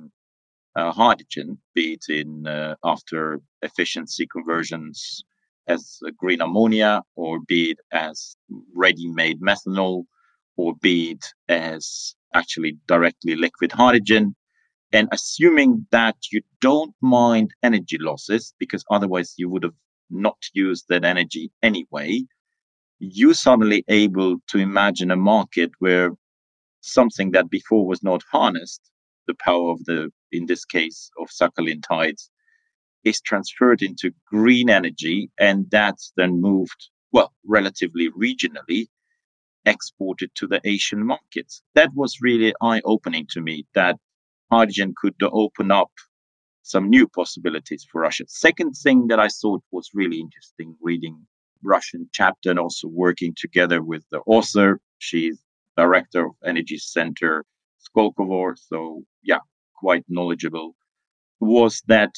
[0.76, 5.24] uh, hydrogen, be it in uh, after efficiency conversions
[5.68, 8.38] as green ammonia, or be it as
[8.74, 10.06] ready-made methanol,
[10.56, 14.36] or be it as actually directly liquid hydrogen.
[14.94, 19.80] And assuming that you don't mind energy losses, because otherwise you would have
[20.10, 22.24] not used that energy anyway,
[23.00, 26.12] you suddenly able to imagine a market where
[26.82, 28.82] something that before was not harnessed,
[29.28, 32.32] the power of the, in this case, of Sakhalin tides,
[33.04, 38.88] is transferred into green energy, and that's then moved, well, relatively regionally,
[39.66, 41.62] exported to the Asian markets.
[41.76, 43.98] That was really eye opening to me that
[44.52, 45.92] hydrogen could open up
[46.64, 48.24] some new possibilities for Russia.
[48.28, 51.28] Second thing that I thought was really interesting reading
[51.64, 54.80] Russian chapter and also working together with the author.
[55.00, 55.40] She's
[55.76, 57.46] director of Energy Center
[57.86, 59.40] Skolkovo, so yeah,
[59.76, 60.76] quite knowledgeable,
[61.40, 62.14] was that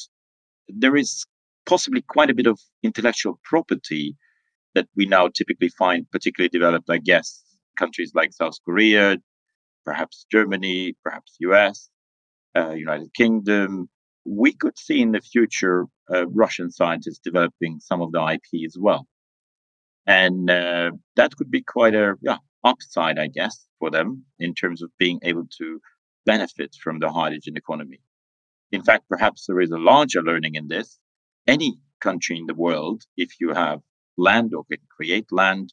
[0.68, 1.26] there is
[1.66, 4.16] possibly quite a bit of intellectual property
[4.74, 7.42] that we now typically find particularly developed, I guess,
[7.76, 9.18] countries like South Korea,
[9.84, 11.90] perhaps Germany, perhaps US,
[12.56, 13.88] uh, United Kingdom.
[14.24, 18.76] We could see in the future uh, Russian scientists developing some of the IP as
[18.78, 19.06] well.
[20.06, 24.82] And uh, that could be quite a yeah, upside, I guess, for them in terms
[24.82, 25.80] of being able to
[26.26, 28.00] benefit from the hydrogen economy.
[28.72, 30.98] In fact, perhaps there is a larger learning in this.
[31.46, 33.80] Any country in the world, if you have
[34.16, 35.72] land or can create land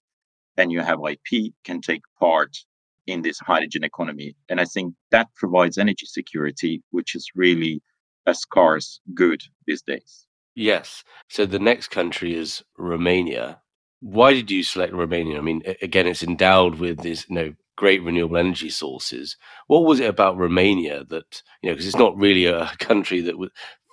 [0.57, 2.57] and you have IP, can take part
[3.05, 4.35] in this hydrogen economy.
[4.49, 7.81] And I think that provides energy security, which is really
[8.25, 10.25] a scarce good these days.
[10.55, 11.03] Yes.
[11.29, 13.61] So the next country is Romania.
[13.99, 15.37] Why did you select Romania?
[15.37, 19.37] I mean, again, it's endowed with these, you know, great renewable energy sources.
[19.67, 23.35] What was it about Romania that, you know, because it's not really a country that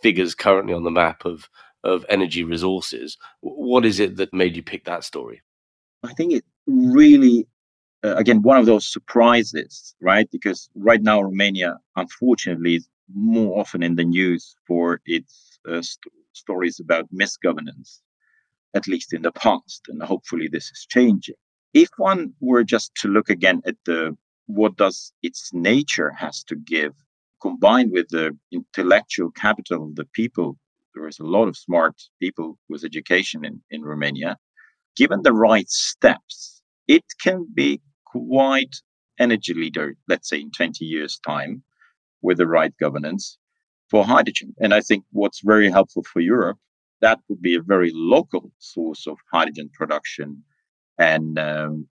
[0.02, 1.48] figures currently on the map of
[1.84, 3.16] of energy resources.
[3.40, 5.42] What is it that made you pick that story?
[6.02, 7.46] I think it really,
[8.02, 10.28] uh, again, one of those surprises, right?
[10.32, 16.12] Because right now, Romania, unfortunately, is more often in the news for its uh, st-
[16.32, 18.00] stories about misgovernance
[18.74, 19.82] at least in the past.
[19.88, 21.36] And hopefully this is changing.
[21.72, 26.56] If one were just to look again at the what does its nature has to
[26.56, 26.92] give,
[27.40, 30.58] combined with the intellectual capital of the people,
[30.94, 34.36] there is a lot of smart people with education in, in Romania.
[34.96, 38.76] Given the right steps, it can be quite
[39.18, 41.62] energy leader, let's say in 20 years' time,
[42.22, 43.38] with the right governance
[43.90, 44.54] for hydrogen.
[44.60, 46.58] And I think what's very helpful for Europe
[47.04, 50.42] that would be a very local source of hydrogen production,
[50.98, 51.86] and um,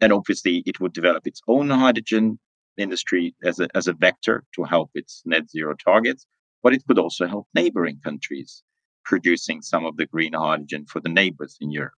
[0.00, 2.38] and obviously it would develop its own hydrogen
[2.76, 6.22] industry as a as a vector to help its net zero targets,
[6.62, 8.62] but it could also help neighboring countries
[9.04, 11.98] producing some of the green hydrogen for the neighbors in Europe.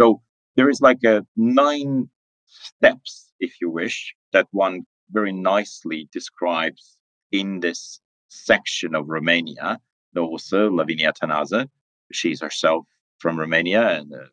[0.00, 0.22] So
[0.56, 2.08] there is like a nine
[2.46, 3.12] steps,
[3.46, 6.96] if you wish, that one very nicely describes
[7.30, 9.78] in this section of Romania,
[10.16, 11.68] author Lavinia Tănase,
[12.12, 12.86] She's herself
[13.18, 14.28] from Romania and a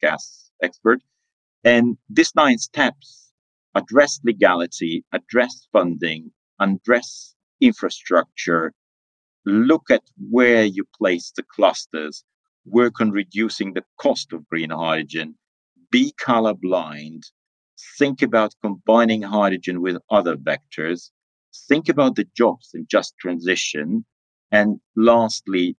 [0.00, 1.00] gas expert.
[1.64, 3.32] And these nine steps
[3.74, 8.72] address legality, address funding, address infrastructure,
[9.46, 12.24] look at where you place the clusters,
[12.64, 15.34] work on reducing the cost of green hydrogen,
[15.90, 17.22] be colorblind,
[17.98, 21.10] think about combining hydrogen with other vectors,
[21.68, 24.04] think about the jobs in just transition,
[24.50, 25.76] and lastly,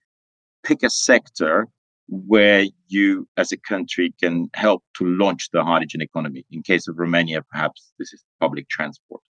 [0.64, 1.68] pick a sector
[2.08, 6.46] where you as a country can help to launch the hydrogen economy.
[6.52, 9.22] In case of Romania, perhaps this is public transport.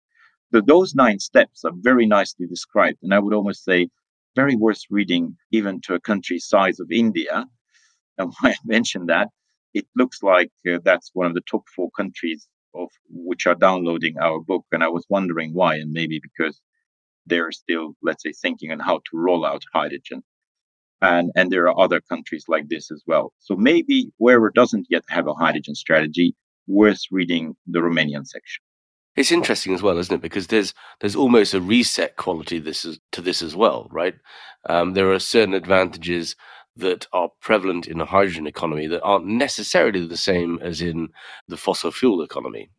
[0.51, 2.99] Those nine steps are very nicely described.
[3.03, 3.89] And I would almost say
[4.35, 7.47] very worth reading even to a country size of India.
[8.19, 9.29] And why I mentioned that,
[9.73, 14.19] it looks like uh, that's one of the top four countries of which are downloading
[14.19, 14.67] our book.
[14.73, 16.61] And I was wondering why, and maybe because
[17.27, 20.23] they're still, let's say, thinking on how to roll out hydrogen.
[21.03, 23.33] And, and there are other countries like this as well.
[23.39, 26.35] So maybe wherever doesn't yet have a hydrogen strategy,
[26.67, 28.63] worth reading the Romanian section.
[29.17, 30.23] It's interesting as well, isn't it?
[30.23, 34.15] Because there's there's almost a reset quality this is, to this as well, right?
[34.69, 36.37] Um, there are certain advantages
[36.77, 41.09] that are prevalent in a hydrogen economy that aren't necessarily the same as in
[41.49, 42.71] the fossil fuel economy,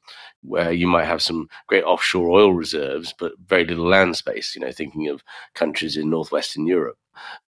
[0.41, 4.55] where you might have some great offshore oil reserves but very little land space.
[4.55, 5.23] You know, thinking of
[5.55, 6.97] countries in northwestern Europe.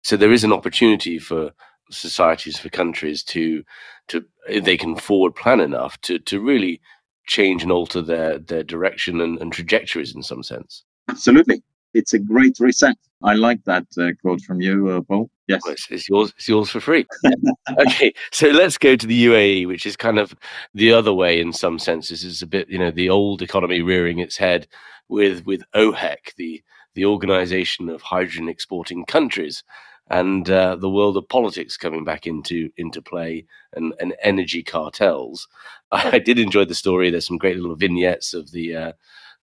[0.03, 1.51] So there is an opportunity for
[1.91, 3.63] societies for countries to
[4.07, 6.81] to if they can forward plan enough to to really
[7.27, 10.83] change and alter their their direction and, and trajectories in some sense.
[11.09, 11.61] Absolutely,
[11.93, 12.97] it's a great reset.
[13.23, 15.29] I like that uh, quote from you, uh, Paul.
[15.47, 16.33] Yes, well, it's, it's, yours.
[16.37, 17.05] It's yours for free.
[17.79, 20.35] okay, so let's go to the UAE, which is kind of
[20.73, 22.23] the other way in some senses.
[22.23, 24.67] It's a bit, you know, the old economy rearing its head
[25.09, 29.63] with with OPEC, the the Organization of Hydrogen Exporting Countries,
[30.09, 35.47] and uh, the world of politics coming back into into play and, and energy cartels.
[35.91, 37.09] I did enjoy the story.
[37.09, 38.91] There's some great little vignettes of the uh,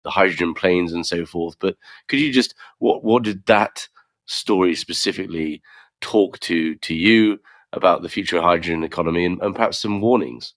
[0.03, 1.55] the hydrogen planes and so forth.
[1.59, 1.75] But
[2.07, 3.87] could you just what what did that
[4.25, 5.61] story specifically
[6.01, 7.39] talk to to you
[7.71, 10.53] about the future hydrogen economy and, and perhaps some warnings?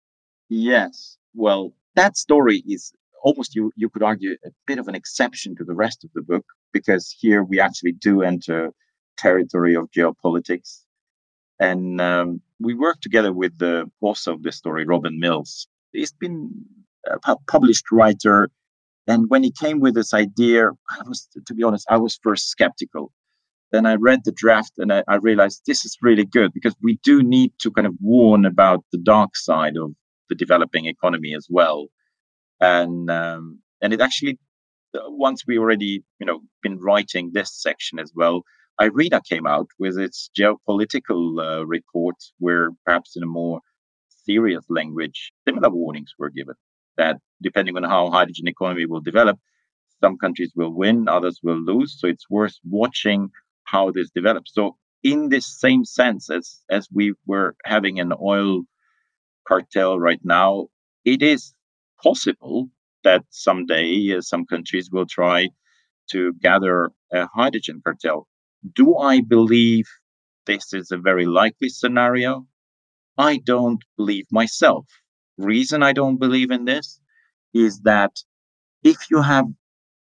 [0.48, 1.16] Yes.
[1.34, 5.64] Well, that story is almost you you could argue a bit of an exception to
[5.64, 8.72] the rest of the book because here we actually do enter
[9.16, 10.80] territory of geopolitics.
[11.60, 15.68] And um, we worked together with the author of the story, Robin Mills.
[15.92, 16.64] He's been
[17.06, 18.50] a published writer.
[19.06, 22.48] And when he came with this idea, I was, to be honest, I was first
[22.48, 23.12] skeptical.
[23.70, 26.98] Then I read the draft and I, I realized this is really good because we
[27.02, 29.92] do need to kind of warn about the dark side of
[30.28, 31.88] the developing economy as well.
[32.60, 34.38] And um, and it actually,
[34.94, 38.42] uh, once we already, you know, been writing this section as well,
[38.80, 43.60] IRENA came out with its geopolitical uh, report, where perhaps in a more
[44.24, 46.54] serious language, similar warnings were given
[46.96, 49.38] that depending on how hydrogen economy will develop,
[50.02, 51.98] some countries will win, others will lose.
[51.98, 53.30] So it's worth watching
[53.64, 54.52] how this develops.
[54.52, 58.62] So in this same sense as as we were having an oil
[59.46, 60.68] cartel right now,
[61.04, 61.54] it is
[62.02, 62.70] possible
[63.04, 65.48] that someday uh, some countries will try
[66.10, 68.26] to gather a hydrogen cartel.
[68.74, 69.86] Do I believe
[70.46, 72.46] this is a very likely scenario?
[73.16, 74.86] I don't believe myself.
[75.38, 77.00] Reason I don't believe in this
[77.52, 78.12] is that
[78.82, 79.46] if you have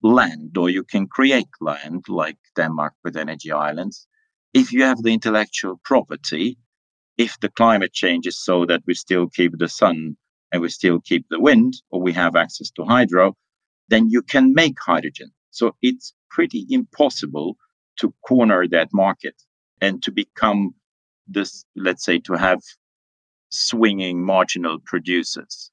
[0.02, 4.06] land or you can create land like Denmark with energy islands,
[4.52, 6.58] if you have the intellectual property,
[7.16, 10.16] if the climate changes so that we still keep the sun
[10.50, 13.36] and we still keep the wind or we have access to hydro,
[13.88, 15.30] then you can make hydrogen.
[15.50, 17.56] So it's pretty impossible
[17.98, 19.34] to corner that market
[19.80, 20.74] and to become
[21.28, 22.60] this, let's say, to have
[23.52, 25.70] swinging marginal producers.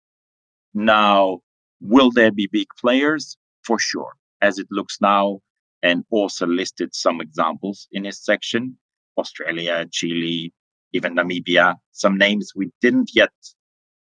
[0.73, 1.39] Now,
[1.81, 3.37] will there be big players?
[3.63, 4.13] For sure.
[4.41, 5.39] As it looks now,
[5.81, 8.77] and also listed some examples in his section
[9.17, 10.53] Australia, Chile,
[10.93, 13.33] even Namibia, some names we didn't yet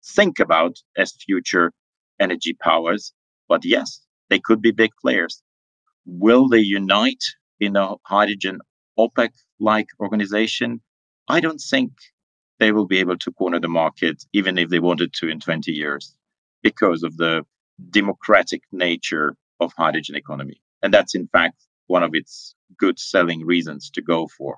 [0.05, 1.71] think about as future
[2.19, 3.13] energy powers.
[3.49, 5.41] But yes, they could be big players.
[6.05, 7.23] Will they unite
[7.59, 8.59] in a hydrogen
[8.97, 10.81] OPEC like organization,
[11.27, 11.91] I don't think
[12.60, 15.72] they will be able to corner the market, even if they wanted to in 20
[15.72, 16.15] years,
[16.63, 17.46] because of the
[17.91, 20.62] democratic nature of hydrogen economy.
[20.82, 24.58] And that's in fact one of its good selling reasons to go for.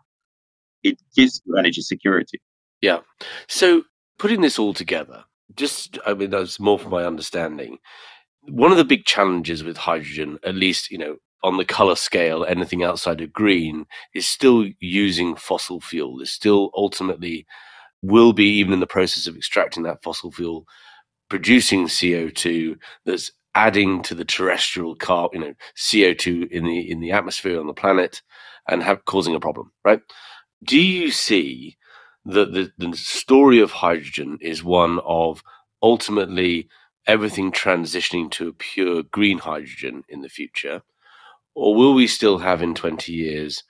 [0.84, 2.42] It gives you energy security.
[2.82, 3.00] Yeah.
[3.48, 3.84] So
[4.18, 7.78] putting this all together, just I mean that's more for my understanding.
[8.44, 12.46] One of the big challenges with hydrogen, at least, you know, on the color scale,
[12.46, 16.22] anything outside of green is still using fossil fuel.
[16.22, 17.46] Is still ultimately
[18.02, 20.66] will be even in the process of extracting that fossil fuel,
[21.30, 25.54] producing CO two that's adding to the terrestrial car, you know,
[25.92, 28.22] CO two in the in the atmosphere on the planet,
[28.70, 29.72] and have causing a problem.
[29.86, 30.02] Right?
[30.64, 31.78] Do you see
[32.26, 35.42] that the, the story of hydrogen is one of
[35.82, 36.68] ultimately
[37.08, 40.82] everything transitioning to a pure green hydrogen in the future?
[41.56, 43.64] or will we still have in 20 years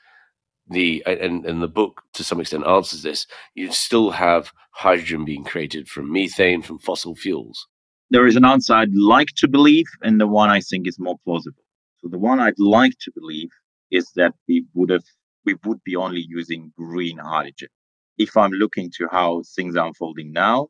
[0.70, 5.44] the and, and the book to some extent answers this you still have hydrogen being
[5.44, 7.68] created from methane from fossil fuels
[8.12, 11.18] there is an answer i'd like to believe and the one i think is more
[11.26, 11.64] plausible
[12.02, 13.50] So the one I'd like to believe
[13.92, 15.04] is that we would have
[15.46, 17.70] we would be only using green hydrogen.
[18.18, 20.68] If I'm looking to how things are unfolding now,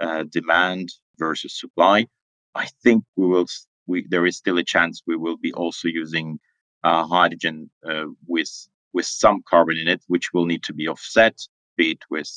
[0.00, 2.06] uh, demand versus supply,
[2.54, 3.46] I think we will.
[3.86, 6.38] We, there is still a chance we will be also using
[6.84, 8.50] uh, hydrogen uh, with
[8.92, 11.36] with some carbon in it, which will need to be offset,
[11.76, 12.30] be it with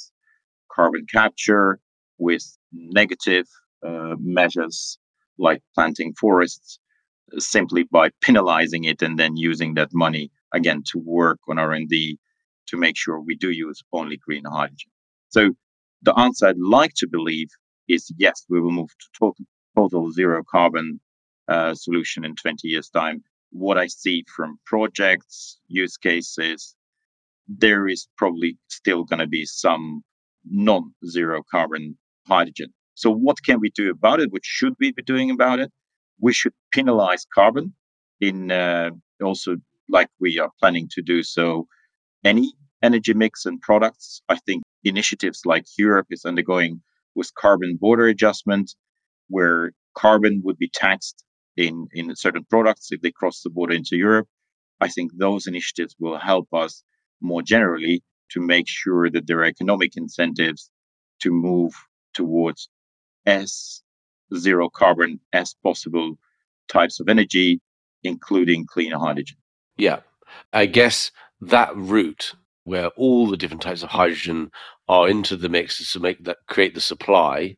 [0.72, 1.80] carbon capture,
[2.18, 3.48] with negative
[3.86, 4.98] uh, measures
[5.38, 6.80] like planting forests,
[7.38, 12.20] simply by penalizing it and then using that money again to work on R&D
[12.68, 14.92] to make sure we do use only green hydrogen.
[15.30, 15.52] So
[16.02, 17.50] the answer I'd like to believe
[17.88, 19.46] is yes, we will move to total,
[19.76, 21.00] total zero carbon
[21.48, 23.24] uh, solution in 20 years time.
[23.54, 26.76] What I see from projects, use cases,
[27.48, 30.04] there is probably still going to be some
[30.46, 31.98] non-zero carbon
[32.28, 32.74] hydrogen.
[32.96, 34.32] So what can we do about it?
[34.32, 35.72] What should we be doing about it?
[36.20, 37.76] We should penalize carbon
[38.20, 38.92] in uh,
[39.24, 39.58] also
[39.90, 41.68] like we are planning to do so
[42.24, 44.22] any energy mix and products.
[44.30, 46.82] I think initiatives like Europe is undergoing
[47.16, 48.74] with carbon border adjustment,
[49.28, 51.24] where carbon would be taxed
[51.58, 54.28] in, in certain products if they cross the border into Europe.
[54.82, 56.84] I think those initiatives will help us
[57.22, 60.70] more generally to make sure that there are economic incentives
[61.22, 61.74] to move
[62.14, 62.70] towards
[63.26, 63.82] as
[64.36, 66.18] zero carbon as possible
[66.68, 67.62] types of energy,
[68.04, 69.38] including clean hydrogen.
[69.78, 70.00] Yeah.
[70.52, 72.34] I guess that route
[72.64, 74.52] where all the different types of hydrogen
[74.88, 77.58] are into the mix to make that create the supply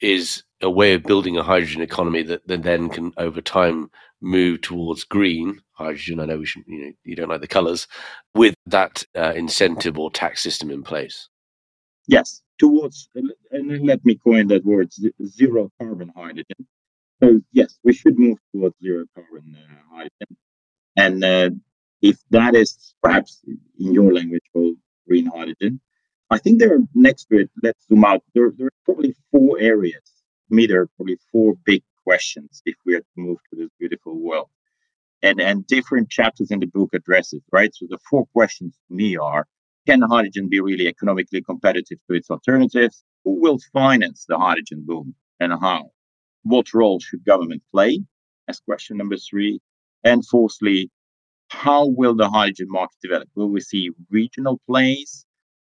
[0.00, 3.90] is a way of building a hydrogen economy that, that then can over time
[4.20, 6.20] move towards green hydrogen.
[6.20, 7.88] I know we should, you know, you don't like the colors
[8.34, 11.28] with that uh, incentive or tax system in place.
[12.06, 13.08] Yes, towards,
[13.50, 14.90] and let me coin that word,
[15.24, 16.66] zero carbon hydrogen.
[17.22, 20.36] So yes, we should move towards zero carbon uh, hydrogen.
[20.96, 21.50] And uh,
[22.02, 25.80] if that is perhaps in your language called green hydrogen,
[26.30, 28.22] I think there are next to it, let's zoom out.
[28.34, 30.19] There, there are probably four areas.
[30.50, 34.18] Me, there are probably four big questions if we are to move to this beautiful
[34.18, 34.48] world.
[35.22, 37.74] And and different chapters in the book address it, right?
[37.74, 39.46] So the four questions to me are
[39.86, 43.02] can hydrogen be really economically competitive to its alternatives?
[43.24, 45.90] Who will finance the hydrogen boom and how?
[46.42, 48.00] What role should government play?
[48.46, 49.60] As question number three.
[50.04, 50.90] And fourthly,
[51.48, 53.28] how will the hydrogen market develop?
[53.34, 55.26] Will we see regional plays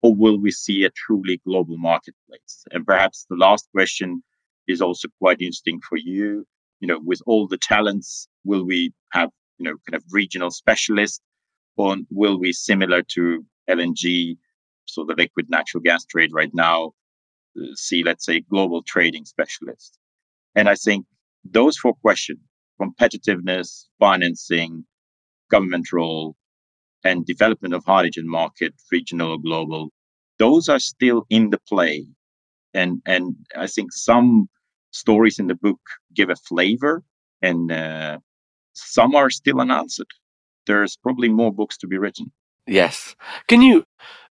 [0.01, 2.65] or will we see a truly global marketplace?
[2.71, 4.23] And perhaps the last question
[4.68, 6.45] is also quite interesting for you.
[6.80, 11.22] You know, with all the talents, will we have, you know, kind of regional specialists
[11.78, 14.38] or will we similar to LNG,
[14.86, 16.91] so the liquid natural gas trade right now,
[17.59, 19.97] uh, see, let's say, global trading specialists?
[20.55, 21.05] And I think
[21.43, 22.39] those four questions,
[22.82, 24.86] competitiveness, financing,
[25.49, 26.36] government role,
[27.03, 29.89] and development of hydrogen market, regional or global,
[30.39, 32.05] those are still in the play.
[32.76, 34.47] And, and I think some
[34.91, 35.80] stories in the book
[36.15, 37.03] give a flavor
[37.41, 38.19] and uh,
[38.73, 40.07] some are still unanswered.
[40.67, 42.32] There's probably more books to be written.
[42.67, 43.15] Yes.
[43.47, 43.86] Can you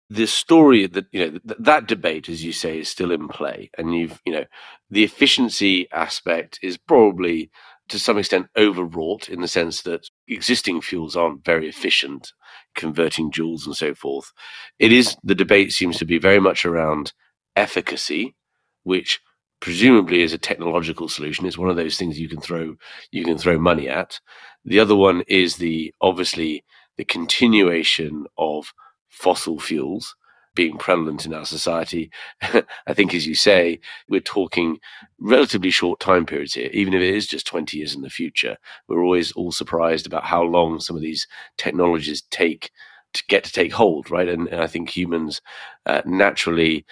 [0.10, 3.70] the story that you know th- that debate as you say is still in play
[3.78, 4.46] and you've you know
[4.90, 7.50] the efficiency aspect is probably
[7.90, 12.32] to some extent overwrought in the sense that existing fuels aren't very efficient
[12.76, 14.32] converting joules and so forth
[14.78, 17.14] it is the debate seems to be very much around
[17.56, 18.36] efficacy
[18.84, 19.22] which
[19.60, 22.76] presumably is a technological solution it's one of those things you can throw
[23.12, 24.20] you can throw money at
[24.66, 26.64] the other one is the obviously
[26.98, 28.74] the continuation of
[29.10, 30.16] fossil fuels
[30.56, 32.12] being prevalent in our society.
[32.42, 34.80] I think, as you say, we're talking
[35.20, 38.58] relatively short time periods here, even if it is just 20 years in the future.
[38.88, 41.28] We're always all surprised about how long some of these
[41.58, 42.72] technologies take
[43.14, 44.28] to get to take hold, right?
[44.28, 45.42] And, and I think humans
[45.86, 46.86] uh, naturally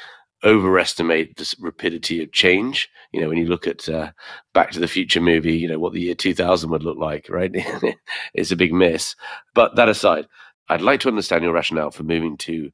[0.43, 2.89] overestimate the rapidity of change.
[3.11, 4.11] You know, when you look at uh,
[4.53, 7.51] Back to the Future movie, you know, what the year 2000 would look like, right?
[8.33, 9.15] it's a big miss.
[9.53, 10.27] But that aside,
[10.69, 12.71] I'd like to understand your rationale for moving to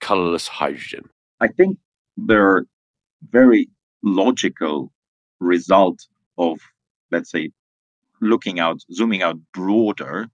[0.00, 1.08] colorless hydrogen.
[1.40, 1.78] I think
[2.16, 2.66] there are
[3.30, 3.68] very
[4.02, 4.92] logical
[5.40, 6.06] result
[6.36, 6.58] of,
[7.10, 7.50] let's say,
[8.20, 10.28] looking out, zooming out broader,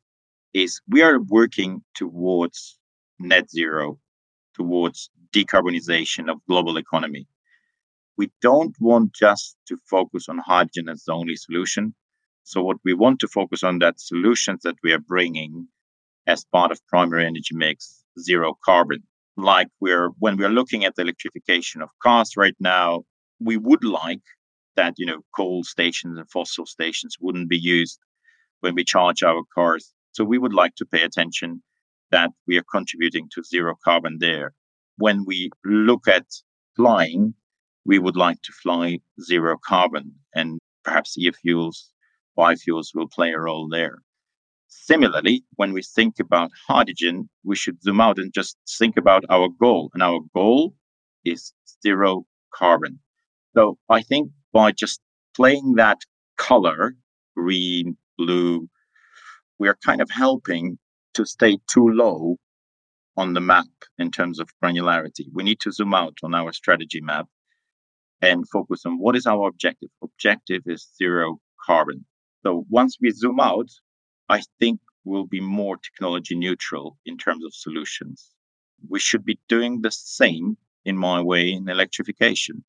[0.53, 2.79] is we are working towards
[3.19, 3.99] net zero,
[4.55, 7.27] towards decarbonization of global economy.
[8.17, 11.95] We don't want just to focus on hydrogen as the only solution.
[12.45, 15.69] So what we want to focus on that solutions that we are bringing
[16.27, 19.03] as part of primary energy mix, zero carbon.
[19.37, 23.03] Like we're when we're looking at the electrification of cars right now,
[23.41, 24.23] we would like
[24.77, 27.99] that you know coal stations and fossil stations wouldn't be used
[28.61, 29.93] when we charge our cars.
[30.13, 31.63] So we would like to pay attention
[32.11, 34.53] that we are contributing to zero carbon there.
[34.97, 36.27] When we look at
[36.77, 37.35] flying,
[37.85, 41.91] we would like to fly zero carbon and perhaps e-fuels,
[42.39, 43.99] biofuels will play a role there.
[44.69, 49.49] Similarly, when we think about hydrogen, we should zoom out and just think about our
[49.49, 49.91] goal.
[49.95, 50.75] And our goal
[51.25, 51.53] is
[51.83, 53.01] zero carbon.
[53.57, 55.01] So I think by just
[55.35, 55.99] playing that
[56.37, 56.97] color,
[57.37, 58.69] green, blue,
[59.59, 60.79] we are kind of helping
[61.15, 62.37] to stay too low
[63.17, 63.67] on the map
[63.99, 65.27] in terms of granularity.
[65.33, 67.27] We need to zoom out on our strategy map
[68.21, 69.91] and focus on what is our objective.
[70.03, 72.05] Objective is zero carbon.
[72.43, 73.69] So once we zoom out,
[74.29, 78.31] I think we'll be more technology neutral in terms of solutions.
[78.89, 82.65] We should be doing the same, in my way, in electrification.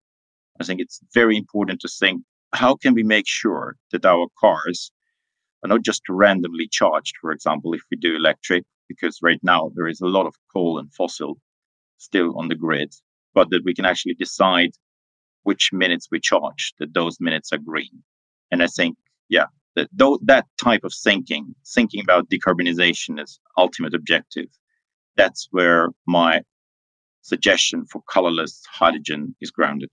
[0.59, 2.23] I think it's very important to think
[2.53, 4.91] how can we make sure that our cars
[5.65, 9.87] are not just randomly charged, for example, if we do electric, because right now there
[9.87, 11.37] is a lot of coal and fossil
[11.97, 12.93] still on the grid,
[13.33, 14.69] but that we can actually decide
[15.43, 18.03] which minutes we charge, that those minutes are green.
[18.51, 18.95] And I think,
[19.27, 19.45] yeah,
[19.75, 24.47] that though that type of thinking, thinking about decarbonization as ultimate objective,
[25.17, 26.41] that's where my
[27.21, 29.89] suggestion for colorless hydrogen is grounded.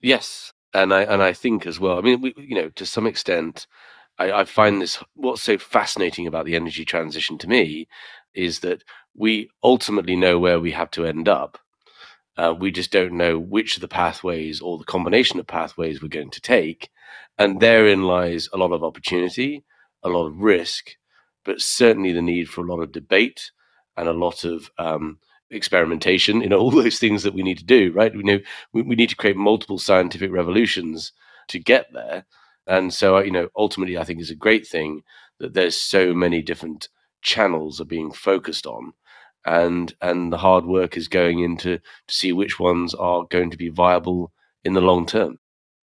[0.00, 1.98] Yes, and I and I think as well.
[1.98, 3.66] I mean, we, you know, to some extent,
[4.18, 7.88] I, I find this what's so fascinating about the energy transition to me
[8.34, 8.82] is that
[9.14, 11.58] we ultimately know where we have to end up.
[12.36, 16.08] Uh, we just don't know which of the pathways or the combination of pathways we're
[16.08, 16.90] going to take.
[17.38, 19.64] And therein lies a lot of opportunity,
[20.02, 20.90] a lot of risk,
[21.44, 23.50] but certainly the need for a lot of debate
[23.96, 25.18] and a lot of um,
[25.50, 28.14] experimentation, you know, all those things that we need to do, right?
[28.14, 28.40] We know
[28.72, 31.12] we, we need to create multiple scientific revolutions
[31.48, 32.26] to get there.
[32.66, 35.02] And so, uh, you know, ultimately, I think it's a great thing
[35.38, 36.88] that there's so many different
[37.22, 38.92] channels are being focused on,
[39.44, 43.56] and and the hard work is going into to see which ones are going to
[43.56, 44.32] be viable
[44.64, 45.38] in the long term.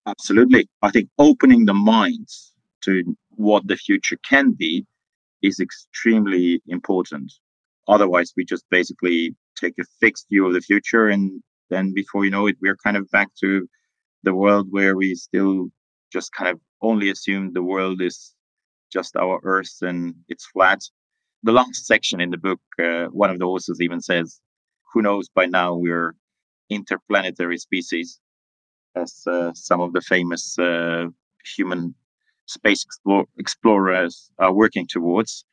[0.05, 4.85] Absolutely, I think opening the minds to what the future can be
[5.41, 7.31] is extremely important.
[7.87, 12.31] Otherwise, we just basically take a fixed view of the future, and then before you
[12.31, 13.67] know it, we're kind of back to
[14.23, 15.67] the world where we still
[16.11, 18.35] just kind of only assume the world is
[18.91, 20.81] just our Earth and it's flat.
[21.41, 24.39] The last section in the book, uh, one of the authors even says,
[24.93, 25.29] "Who knows?
[25.29, 26.15] By now we're
[26.69, 28.19] interplanetary species."
[28.95, 31.05] As uh, some of the famous uh,
[31.55, 31.95] human
[32.45, 35.45] space explore- explorers are working towards,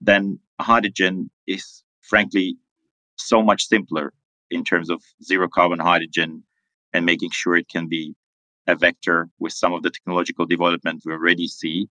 [0.00, 2.56] then hydrogen is frankly
[3.16, 4.12] so much simpler
[4.50, 6.42] in terms of zero carbon hydrogen
[6.92, 8.14] and making sure it can be
[8.66, 11.88] a vector with some of the technological development we already see.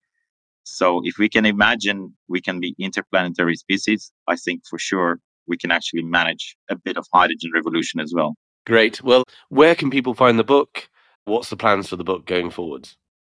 [0.64, 5.58] So if we can imagine we can be interplanetary species, I think for sure we
[5.58, 8.36] can actually manage a bit of hydrogen revolution as well.
[8.66, 9.04] Great.
[9.04, 10.90] Well, where can people find the book?
[11.26, 12.90] What's the plans for the book going forward?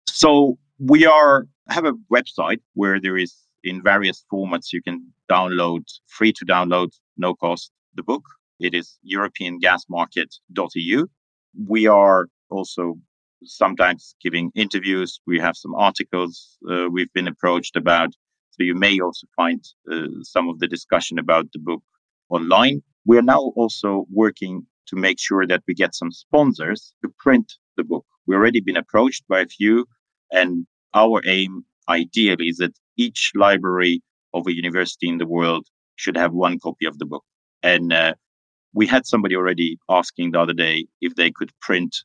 [0.07, 5.83] So we are have a website where there is in various formats you can download
[6.07, 8.23] free to download no cost the book.
[8.59, 11.07] It is europeangasmarket.eu.
[11.67, 12.95] We are also
[13.45, 15.19] sometimes giving interviews.
[15.25, 18.09] We have some articles uh, we've been approached about.
[18.51, 21.81] So you may also find uh, some of the discussion about the book
[22.29, 22.81] online.
[23.05, 27.53] We are now also working to make sure that we get some sponsors to print
[27.77, 28.05] the book.
[28.27, 29.85] We've already been approached by a few,
[30.31, 34.01] and our aim ideally is that each library
[34.33, 35.65] of a university in the world
[35.95, 37.23] should have one copy of the book.
[37.61, 38.13] And uh,
[38.73, 41.95] we had somebody already asking the other day if they could print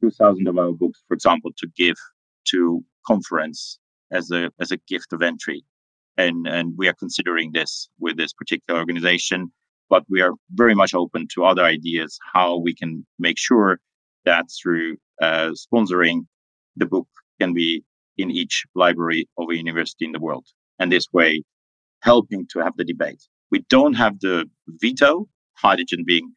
[0.00, 1.96] 2,000 of our books, for example, to give
[2.50, 3.78] to conference
[4.12, 5.64] as a as a gift of entry.
[6.16, 9.52] And and we are considering this with this particular organization,
[9.90, 13.78] but we are very much open to other ideas how we can make sure
[14.24, 16.26] that through uh, sponsoring
[16.76, 17.08] the book
[17.40, 17.84] can be
[18.16, 20.46] in each library of a university in the world,
[20.78, 21.42] and this way
[22.00, 23.22] helping to have the debate.
[23.50, 26.32] We don't have the veto, hydrogen being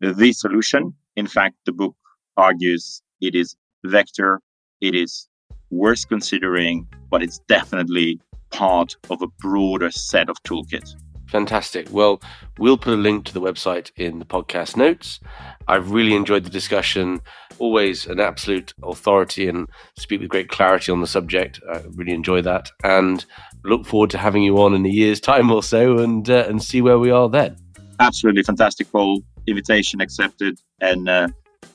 [0.00, 0.94] the solution.
[1.16, 1.96] In fact, the book
[2.36, 4.40] argues it is vector,
[4.80, 5.28] it is
[5.70, 8.20] worth considering, but it's definitely
[8.50, 10.94] part of a broader set of toolkits.
[11.28, 11.88] Fantastic.
[11.90, 12.20] Well,
[12.58, 15.18] we'll put a link to the website in the podcast notes.
[15.66, 17.22] I've really enjoyed the discussion.
[17.58, 19.66] Always an absolute authority and
[19.96, 21.58] speak with great clarity on the subject.
[21.72, 23.24] I really enjoy that and
[23.64, 26.62] look forward to having you on in a year's time or so and uh, and
[26.62, 27.56] see where we are then.
[27.98, 29.22] Absolutely fantastic, Paul.
[29.46, 31.28] Invitation accepted, and uh,